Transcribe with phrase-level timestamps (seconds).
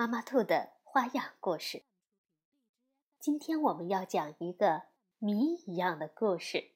[0.00, 1.84] 妈妈兔的花样故事。
[3.18, 4.84] 今天我们要讲一个
[5.18, 6.72] 谜一样的故事，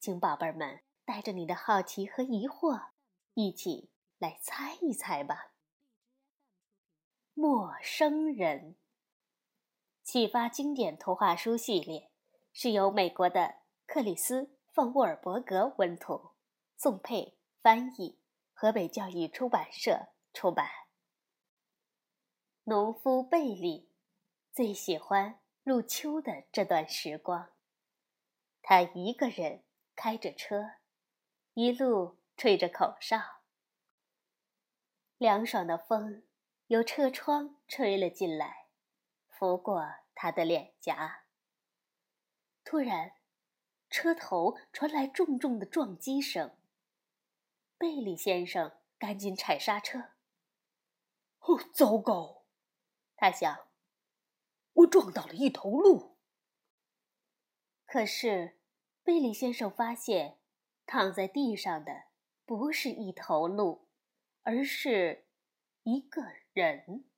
[0.00, 2.86] 请宝贝们带着你的好奇和疑惑，
[3.34, 5.52] 一起来猜一猜吧。
[7.34, 8.76] 陌生人，
[10.02, 12.10] 启发经典图画书系列
[12.54, 16.30] 是由美国的克里斯·冯沃尔伯格文图，
[16.78, 18.18] 宋佩翻译，
[18.54, 20.83] 河北教育出版社出版。
[22.66, 23.90] 农夫贝利
[24.50, 27.52] 最喜欢入秋的这段时光。
[28.62, 30.76] 他一个人开着车，
[31.52, 33.42] 一路吹着口哨，
[35.18, 36.22] 凉爽的风
[36.68, 38.68] 由车窗吹了进来，
[39.28, 41.24] 拂过他的脸颊。
[42.64, 43.12] 突然，
[43.90, 46.56] 车头传来重重的撞击声。
[47.76, 50.12] 贝利先生赶紧踩刹车。
[51.40, 52.43] 哦，糟糕！
[53.24, 53.68] 他想
[54.74, 56.18] ：“我撞到了一头鹿。”
[57.88, 58.60] 可是，
[59.02, 60.38] 贝利先生发现，
[60.84, 62.08] 躺在地上的
[62.44, 63.88] 不是一头鹿，
[64.42, 65.26] 而是
[65.84, 66.20] 一个
[66.52, 67.08] 人。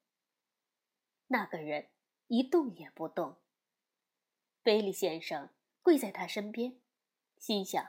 [1.27, 1.91] 那个人
[2.29, 3.41] 一动也不动。
[4.63, 6.81] 贝利先生跪在他身边，
[7.37, 7.85] 心想：“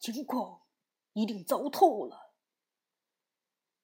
[0.00, 0.62] 情况
[1.12, 2.34] 一定糟透了。”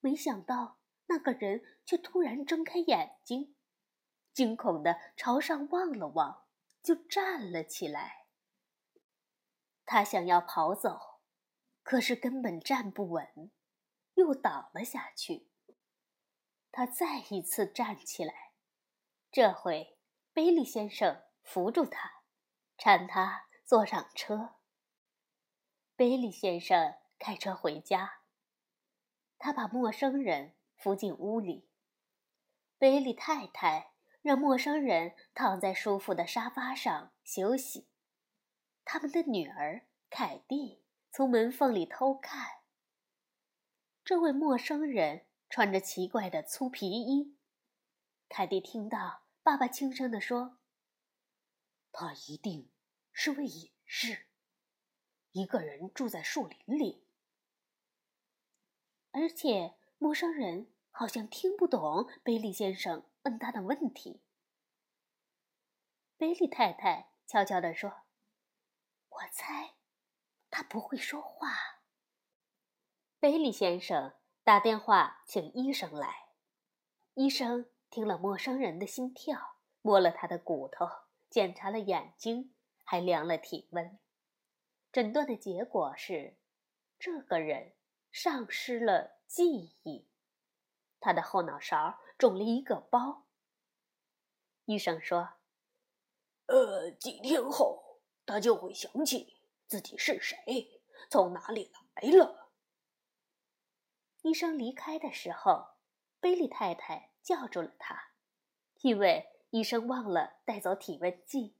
[0.03, 0.80] 没想到。
[1.11, 3.57] 那个人却突然睁开眼睛，
[4.33, 6.47] 惊恐地朝上望了望，
[6.85, 8.27] 就站了起来。
[9.85, 11.19] 他想要跑走，
[11.83, 13.51] 可是根本站不稳，
[14.15, 15.51] 又倒了下去。
[16.71, 18.53] 他再一次站起来，
[19.33, 19.99] 这回
[20.33, 22.23] 贝利先生扶住他，
[22.79, 24.55] 搀他坐上车。
[25.97, 28.21] 贝利先生开车回家，
[29.39, 30.55] 他把陌生人。
[30.81, 31.69] 扶进屋里，
[32.79, 33.93] 贝利太太
[34.23, 37.87] 让陌生人躺在舒服的沙发上休息。
[38.83, 40.83] 他们的女儿凯蒂
[41.13, 42.63] 从门缝里偷看。
[44.03, 47.37] 这位陌生人穿着奇怪的粗皮衣。
[48.31, 50.57] 凯蒂听到爸爸轻声地说
[51.93, 52.71] ：“他一定
[53.13, 54.29] 是位隐士，
[55.33, 57.05] 一个人住在树林里，
[59.11, 64.23] 而且。”陌生人好像听不懂贝利先生问他的问题。
[66.17, 68.05] 贝利太太悄悄地说
[69.11, 69.75] ：“我猜，
[70.51, 71.83] 他不会说话。”
[73.21, 76.31] 贝利先生打电话请医生来。
[77.13, 80.89] 医生听了陌生人的心跳，摸了他的骨头，
[81.29, 83.99] 检查了眼睛，还量了体温。
[84.91, 86.39] 诊断的结果是，
[86.99, 87.75] 这个人
[88.11, 89.20] 丧失了。
[89.31, 90.09] 记忆，
[90.99, 93.29] 他的后脑勺肿了一个包。
[94.65, 95.35] 医生说
[96.47, 102.51] ：“呃，几天后他就会想起自己是谁，从哪里来了。”
[104.23, 105.77] 医生离开的时候，
[106.19, 108.15] 贝利太太叫住了他，
[108.81, 111.57] 因为医生忘了带走体温计。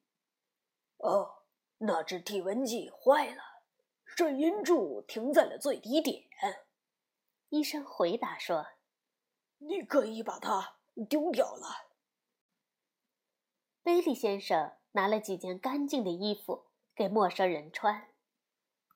[0.97, 1.45] 哦，
[1.79, 3.63] 那只体温计坏了，
[4.05, 6.29] 水银柱停在了最低点。
[7.51, 8.65] 医生回答说
[9.59, 10.77] ：“你可以把它
[11.09, 11.91] 丢掉了。”
[13.83, 18.13] 贝利先生拿了几件干净的衣服给陌生人穿，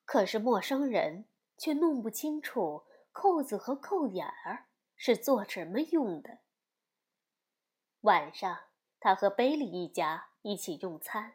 [0.04, 1.24] 可是陌生人
[1.58, 6.38] 却弄不清楚扣子和扣眼儿是做什么用的。
[8.02, 8.66] 晚上，
[9.00, 11.34] 他和贝利一家一起用餐，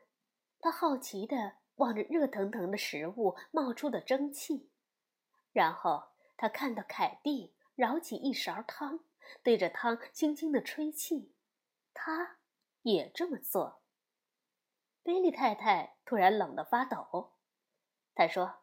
[0.62, 4.72] 他好奇地望着热腾腾的食物冒出的蒸汽，
[5.51, 6.08] 然后。
[6.41, 9.01] 他看到凯蒂舀起一勺汤，
[9.44, 11.33] 对着汤轻轻的吹气，
[11.94, 12.38] 他
[12.83, 13.81] 也这么做。
[15.03, 17.33] 贝利太太突然冷得发抖，
[18.15, 18.62] 她说：“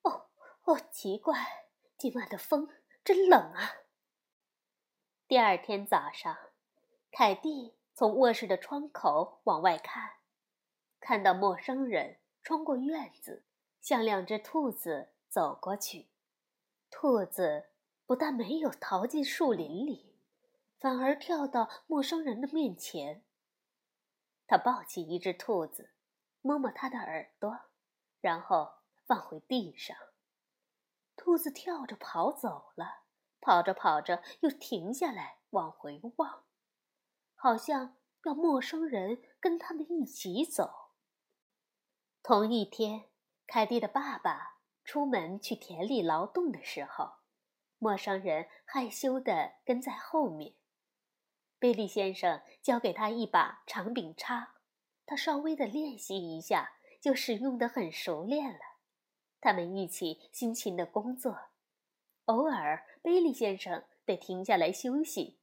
[0.00, 0.30] 哦
[0.62, 1.66] 哦，奇怪，
[1.98, 2.70] 今晚的风
[3.04, 3.82] 真冷啊。”
[5.28, 6.34] 第二天早上，
[7.12, 10.12] 凯蒂从卧室的窗口往外看，
[11.00, 13.44] 看到陌生人穿过院子，
[13.82, 16.06] 向两只兔子走过去。
[16.96, 17.70] 兔子
[18.06, 20.16] 不但没有逃进树林里，
[20.78, 23.24] 反而跳到陌生人的面前。
[24.46, 25.90] 他抱起一只兔子，
[26.40, 27.62] 摸摸它的耳朵，
[28.20, 28.74] 然后
[29.06, 29.96] 放回地上。
[31.16, 33.02] 兔子跳着跑走了，
[33.40, 36.44] 跑着跑着又停下来往回望，
[37.34, 40.92] 好像要陌生人跟他们一起走。
[42.22, 43.10] 同一天，
[43.48, 44.53] 凯蒂的爸爸
[44.84, 47.14] 出门去田里劳动的时候，
[47.78, 50.54] 陌生人害羞地跟在后面。
[51.58, 54.56] 贝利先生交给他一把长柄叉，
[55.06, 58.60] 他稍微的练习一下，就使用的很熟练了。
[59.40, 61.50] 他们一起辛勤的工作，
[62.26, 65.38] 偶尔贝利先生得停下来休息，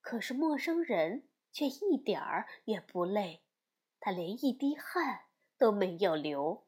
[0.00, 3.42] 可是陌生人却一点儿也不累，
[3.98, 5.26] 他连一滴汗
[5.58, 6.63] 都没有流。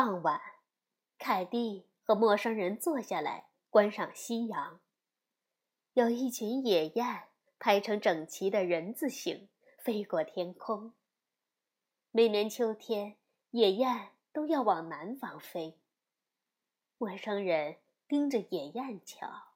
[0.00, 0.40] 傍晚，
[1.18, 4.78] 凯蒂和陌生人坐下来观赏夕阳，
[5.94, 7.24] 有一群野雁
[7.58, 10.94] 排成整齐的人字形飞过天空。
[12.12, 13.16] 每年秋天，
[13.50, 14.10] 野雁。
[14.30, 15.80] 都要往南方飞。
[16.96, 19.48] 陌生人盯着野雁瞧，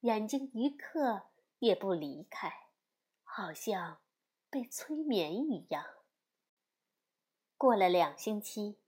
[0.00, 1.28] 眼睛一刻
[1.60, 2.52] 也不离开，
[3.22, 3.98] 好像
[4.50, 5.86] 被催眠一样。
[7.56, 8.79] 过了两星期，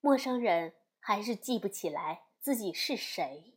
[0.00, 3.54] 陌生人还是记不起来自己是谁。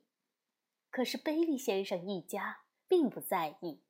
[0.89, 3.81] 可是贝利先生一家并不在意，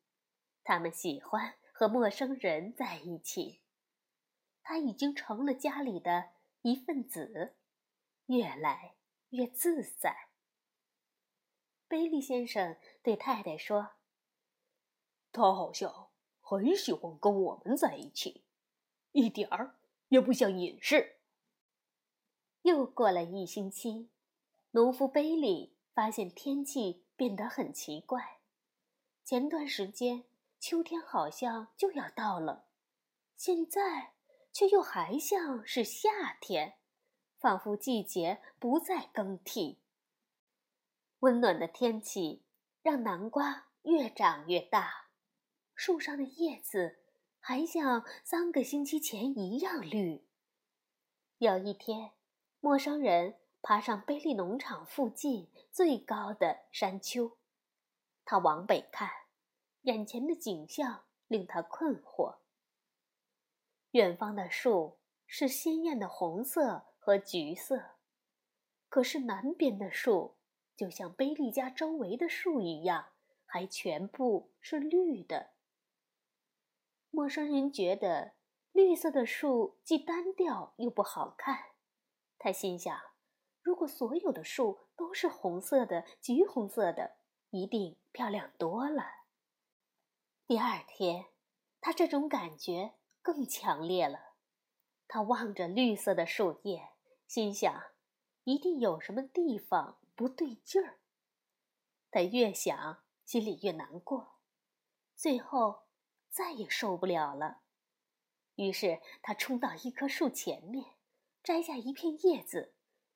[0.63, 3.62] 他们喜欢和陌生人在一起。
[4.62, 6.31] 他已经成了家里的。
[6.63, 7.56] 一份子，
[8.27, 8.94] 越来
[9.30, 10.27] 越自在。
[11.88, 13.94] 贝利先生对太太说
[15.33, 18.45] ：“他好像很喜欢跟我们在一起，
[19.12, 21.20] 一点儿也不像隐士。”
[22.63, 24.10] 又过了一星期，
[24.72, 28.40] 农夫贝利发现天气变得很奇怪。
[29.24, 30.24] 前段时间
[30.60, 32.66] 秋天好像就要到了，
[33.36, 34.13] 现在。
[34.54, 36.75] 却又还像是夏天，
[37.40, 39.80] 仿佛季节不再更替。
[41.19, 42.44] 温暖的天气
[42.81, 45.08] 让南瓜越长越大，
[45.74, 47.00] 树上的叶子
[47.40, 50.28] 还像三个星期前一样绿。
[51.38, 52.12] 有一天，
[52.63, 57.36] 陌生人爬上贝利农场附近最高的山丘，
[58.24, 59.10] 他往北看，
[59.81, 62.36] 眼前的景象令他困惑。
[63.94, 67.96] 远方的树是鲜艳的红色和橘色，
[68.90, 70.36] 可是南边的树
[70.78, 73.08] 就像贝利家周围的树一样，
[73.44, 75.50] 还全部是绿的。
[77.10, 78.36] 陌生人觉得
[78.72, 81.70] 绿色的树既单调又不好看，
[82.43, 82.99] 他心想：
[83.61, 87.17] 如果所有的树都是红色的、橘红色的，
[87.51, 89.03] 一定漂亮多了。
[90.47, 91.27] 第二天，
[91.79, 92.95] 他这种感觉。
[93.23, 94.33] 更强烈了，
[95.07, 96.89] 他望着绿色的树叶，
[97.27, 97.71] 心想，
[98.45, 100.97] 一定有什么地方不对劲儿。
[102.09, 104.39] 他越想，心里越难过，
[105.15, 105.83] 最后
[106.31, 107.61] 再也受不了了。
[108.55, 110.95] 于是他冲到一棵树前面，
[111.43, 112.73] 摘下一片叶子，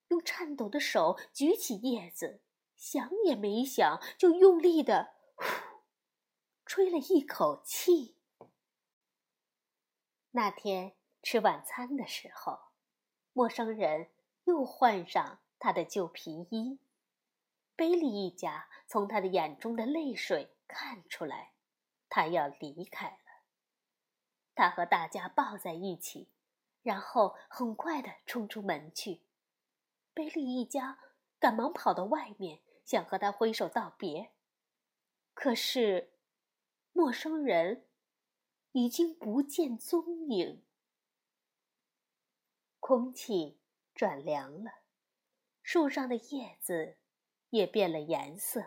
[0.08, 2.42] 用颤抖的手举起叶子，
[2.76, 5.46] 想也没想，就用力的呼，
[6.66, 8.18] 吹了一口气。
[10.32, 12.60] 那天吃晚餐的时候，
[13.32, 14.10] 陌生人
[14.46, 16.80] 又换上他的旧皮衣。
[17.76, 21.54] 贝利一家从他的眼中的泪水看出来，
[22.10, 23.18] 他要离开了。
[24.56, 26.30] 他和大家抱在一起，
[26.86, 29.24] 然后很快地冲出门去。
[30.14, 31.00] 贝利一家
[31.40, 34.32] 赶忙跑到外面，想和他挥手道别。
[35.34, 36.14] 可是，
[36.94, 37.88] 陌生人。
[38.78, 40.62] 已经不见踪影，
[42.82, 43.58] 空气
[43.94, 44.70] 转凉了，
[45.64, 46.98] 树上的叶子
[47.52, 48.66] 也变了颜色。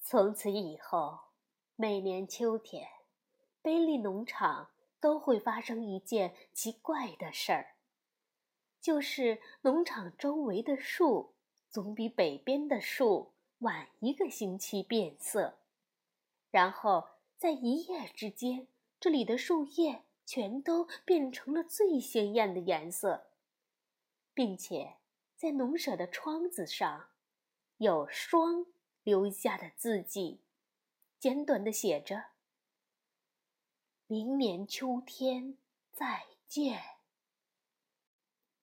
[0.00, 1.24] 从此以后，
[1.74, 2.88] 每年秋天，
[3.60, 7.76] 贝利农场都会发生一件奇怪的事儿，
[8.80, 11.34] 就是农场周围的树
[11.68, 15.58] 总比北边的树晚一个星期变色，
[16.50, 17.08] 然后。
[17.38, 18.66] 在一夜之间，
[18.98, 23.26] 这里的树叶全都变成了最鲜艳的颜色，
[24.32, 24.96] 并且
[25.36, 27.10] 在农舍的窗子上，
[27.76, 28.64] 有霜
[29.02, 30.40] 留下的字迹，
[31.20, 32.28] 简短的写着
[34.08, 35.58] ：“明年秋天
[35.92, 36.80] 再见。”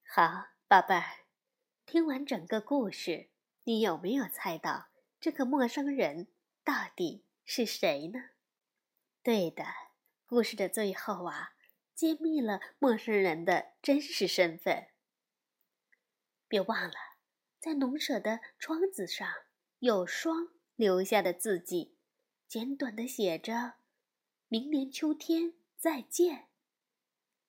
[0.08, 1.26] 好，宝贝儿，
[1.86, 3.30] 听完整个故事，
[3.64, 4.88] 你有没有猜到
[5.20, 6.28] 这个陌生人？
[6.64, 8.30] 到底是谁呢？
[9.22, 9.66] 对的，
[10.26, 11.56] 故事的最后啊，
[11.94, 14.88] 揭秘了陌生人的真实身份。
[16.48, 16.96] 别忘了，
[17.60, 19.28] 在农舍的窗子上
[19.80, 21.98] 有霜留下的字迹，
[22.48, 23.74] 简短的写着
[24.54, 26.48] ：“明年秋天再见。”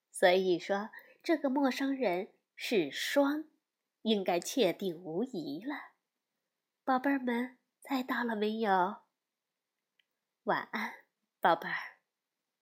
[0.09, 0.89] 所以说，
[1.21, 3.45] 这个陌生人是霜，
[4.01, 5.91] 应该确定无疑了。
[6.83, 9.03] 宝贝儿们，猜到了没有？
[10.45, 11.03] 晚安，
[11.39, 11.94] 宝贝儿。